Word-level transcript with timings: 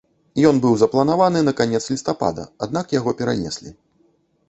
Ён 0.49 0.61
быў 0.63 0.77
запланаваны 0.83 1.39
на 1.45 1.53
канец 1.61 1.83
лістапада, 1.93 2.49
аднак 2.67 2.85
яго 3.01 3.11
перанеслі. 3.25 3.69